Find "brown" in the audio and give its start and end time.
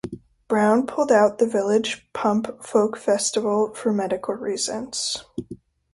0.47-0.87